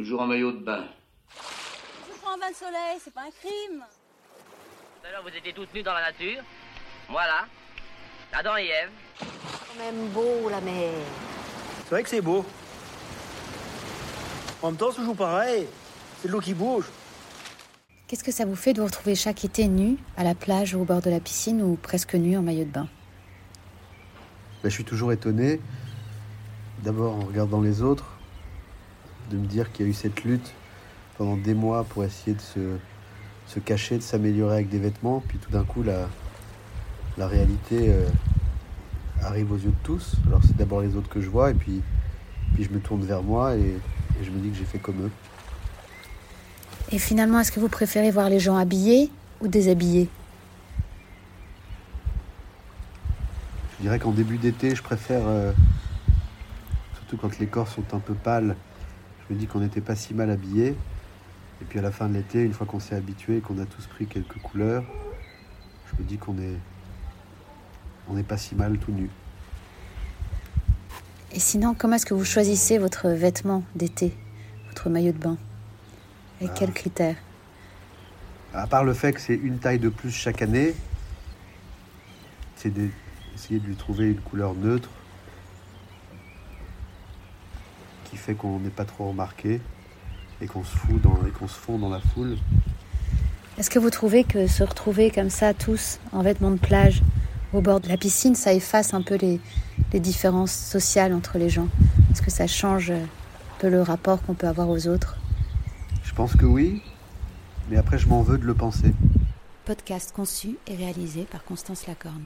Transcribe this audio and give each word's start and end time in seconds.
Toujours 0.00 0.22
en 0.22 0.26
maillot 0.26 0.52
de 0.52 0.64
bain. 0.64 0.84
Je 1.36 2.18
prends 2.22 2.32
un 2.32 2.38
bain 2.38 2.50
de 2.50 2.54
soleil, 2.54 2.98
c'est 3.04 3.12
pas 3.12 3.20
un 3.20 3.30
crime. 3.38 3.84
Tout 3.84 5.06
à 5.06 5.10
l'heure, 5.10 5.22
vous 5.22 5.36
étiez 5.36 5.52
toutes 5.52 5.74
nues 5.74 5.82
dans 5.82 5.92
la 5.92 6.10
nature. 6.10 6.42
Voilà. 7.10 7.44
Adam 8.32 8.56
et 8.56 8.64
Ève. 8.64 8.88
quand 9.18 9.84
même 9.84 10.08
beau 10.08 10.48
la 10.48 10.62
mer. 10.62 10.90
C'est 11.84 11.90
vrai 11.90 12.02
que 12.02 12.08
c'est 12.08 12.22
beau. 12.22 12.46
En 14.62 14.68
même 14.70 14.78
temps, 14.78 14.90
c'est 14.90 15.00
toujours 15.00 15.16
pareil. 15.16 15.66
C'est 16.22 16.28
de 16.28 16.32
l'eau 16.32 16.40
qui 16.40 16.54
bouge. 16.54 16.86
Qu'est-ce 18.06 18.24
que 18.24 18.32
ça 18.32 18.46
vous 18.46 18.56
fait 18.56 18.72
de 18.72 18.80
vous 18.80 18.86
retrouver 18.86 19.14
chaque 19.14 19.44
été 19.44 19.68
nu 19.68 19.98
à 20.16 20.24
la 20.24 20.34
plage 20.34 20.74
ou 20.74 20.80
au 20.80 20.84
bord 20.84 21.02
de 21.02 21.10
la 21.10 21.20
piscine 21.20 21.60
ou 21.60 21.76
presque 21.76 22.14
nu 22.14 22.38
en 22.38 22.42
maillot 22.42 22.64
de 22.64 22.70
bain? 22.70 22.88
Ben, 24.62 24.70
je 24.70 24.74
suis 24.74 24.84
toujours 24.84 25.12
étonné, 25.12 25.60
d'abord 26.84 27.16
en 27.16 27.26
regardant 27.26 27.60
les 27.60 27.82
autres, 27.82 28.16
de 29.30 29.36
me 29.36 29.46
dire 29.46 29.72
qu'il 29.72 29.86
y 29.86 29.88
a 29.88 29.90
eu 29.90 29.94
cette 29.94 30.24
lutte 30.24 30.52
pendant 31.16 31.36
des 31.36 31.54
mois 31.54 31.84
pour 31.84 32.04
essayer 32.04 32.34
de 32.34 32.40
se, 32.40 32.76
se 33.46 33.60
cacher, 33.60 33.96
de 33.96 34.02
s'améliorer 34.02 34.54
avec 34.56 34.68
des 34.68 34.78
vêtements, 34.78 35.22
puis 35.26 35.38
tout 35.38 35.50
d'un 35.50 35.64
coup 35.64 35.82
la, 35.82 36.08
la 37.16 37.26
réalité 37.26 37.86
euh, 37.88 38.08
arrive 39.22 39.52
aux 39.52 39.56
yeux 39.56 39.70
de 39.70 39.84
tous. 39.84 40.16
Alors 40.26 40.40
c'est 40.42 40.56
d'abord 40.56 40.80
les 40.80 40.96
autres 40.96 41.08
que 41.08 41.20
je 41.20 41.30
vois, 41.30 41.50
et 41.50 41.54
puis, 41.54 41.80
puis 42.54 42.64
je 42.64 42.70
me 42.70 42.80
tourne 42.80 43.02
vers 43.04 43.22
moi 43.22 43.54
et, 43.56 43.60
et 43.60 44.24
je 44.24 44.30
me 44.30 44.38
dis 44.40 44.50
que 44.50 44.56
j'ai 44.56 44.64
fait 44.64 44.78
comme 44.78 45.00
eux. 45.06 45.10
Et 46.92 46.98
finalement, 46.98 47.38
est-ce 47.38 47.52
que 47.52 47.60
vous 47.60 47.68
préférez 47.68 48.10
voir 48.10 48.28
les 48.28 48.40
gens 48.40 48.56
habillés 48.56 49.10
ou 49.40 49.46
déshabillés? 49.46 50.08
Je 53.78 53.82
dirais 53.84 53.98
qu'en 53.98 54.10
début 54.10 54.38
d'été, 54.38 54.74
je 54.74 54.82
préfère, 54.82 55.22
euh, 55.26 55.52
surtout 56.94 57.16
quand 57.16 57.38
les 57.38 57.46
corps 57.46 57.68
sont 57.68 57.84
un 57.92 58.00
peu 58.00 58.14
pâles, 58.14 58.56
me 59.30 59.38
dis 59.38 59.46
qu'on 59.46 59.60
n'était 59.60 59.80
pas 59.80 59.96
si 59.96 60.14
mal 60.14 60.30
habillés. 60.30 60.76
Et 61.60 61.64
puis 61.68 61.78
à 61.78 61.82
la 61.82 61.90
fin 61.90 62.08
de 62.08 62.14
l'été, 62.14 62.42
une 62.42 62.52
fois 62.52 62.66
qu'on 62.66 62.80
s'est 62.80 62.94
habitué 62.94 63.38
et 63.38 63.40
qu'on 63.40 63.58
a 63.58 63.66
tous 63.66 63.86
pris 63.86 64.06
quelques 64.06 64.38
couleurs, 64.38 64.84
je 65.86 66.02
me 66.02 66.08
dis 66.08 66.16
qu'on 66.16 66.38
est, 66.38 66.56
on 68.08 68.14
n'est 68.14 68.22
pas 68.22 68.36
si 68.36 68.54
mal 68.54 68.78
tout 68.78 68.92
nu. 68.92 69.10
Et 71.32 71.38
sinon, 71.38 71.74
comment 71.74 71.96
est-ce 71.96 72.06
que 72.06 72.14
vous 72.14 72.24
choisissez 72.24 72.78
votre 72.78 73.08
vêtement 73.08 73.62
d'été, 73.76 74.16
votre 74.68 74.88
maillot 74.88 75.12
de 75.12 75.18
bain? 75.18 75.36
Avec 76.40 76.54
quels 76.54 76.72
critères? 76.72 77.16
À 78.52 78.66
part 78.66 78.84
le 78.84 78.94
fait 78.94 79.12
que 79.12 79.20
c'est 79.20 79.36
une 79.36 79.58
taille 79.58 79.78
de 79.78 79.90
plus 79.90 80.10
chaque 80.10 80.42
année, 80.42 80.74
c'est 82.56 82.70
d'essayer 82.70 83.60
de 83.60 83.66
lui 83.66 83.76
trouver 83.76 84.10
une 84.10 84.20
couleur 84.20 84.54
neutre 84.54 84.90
qui 88.10 88.16
fait 88.16 88.34
qu'on 88.34 88.58
n'est 88.58 88.70
pas 88.70 88.84
trop 88.84 89.08
remarqué 89.08 89.60
et 90.40 90.46
qu'on 90.46 90.64
se 90.64 90.76
fout 90.76 91.00
dans, 91.00 91.18
et 91.26 91.30
qu'on 91.30 91.48
se 91.48 91.58
fond 91.58 91.78
dans 91.78 91.88
la 91.88 92.00
foule. 92.00 92.36
Est-ce 93.58 93.70
que 93.70 93.78
vous 93.78 93.90
trouvez 93.90 94.24
que 94.24 94.46
se 94.46 94.62
retrouver 94.62 95.10
comme 95.10 95.30
ça, 95.30 95.54
tous, 95.54 96.00
en 96.12 96.22
vêtements 96.22 96.50
de 96.50 96.58
plage, 96.58 97.02
au 97.52 97.60
bord 97.60 97.80
de 97.80 97.88
la 97.88 97.96
piscine, 97.96 98.34
ça 98.34 98.52
efface 98.52 98.94
un 98.94 99.02
peu 99.02 99.16
les, 99.16 99.40
les 99.92 100.00
différences 100.00 100.52
sociales 100.52 101.12
entre 101.12 101.38
les 101.38 101.50
gens? 101.50 101.68
Est-ce 102.10 102.22
que 102.22 102.30
ça 102.30 102.46
change 102.46 102.90
un 102.90 103.06
peu 103.58 103.68
le 103.68 103.82
rapport 103.82 104.22
qu'on 104.22 104.34
peut 104.34 104.48
avoir 104.48 104.68
aux 104.68 104.86
autres? 104.86 105.16
Je 106.02 106.14
pense 106.14 106.34
que 106.34 106.46
oui, 106.46 106.82
mais 107.68 107.76
après 107.76 107.98
je 107.98 108.08
m'en 108.08 108.22
veux 108.22 108.38
de 108.38 108.46
le 108.46 108.54
penser. 108.54 108.94
Podcast 109.64 110.12
conçu 110.14 110.56
et 110.66 110.74
réalisé 110.74 111.26
par 111.30 111.44
Constance 111.44 111.86
Lacorne. 111.86 112.24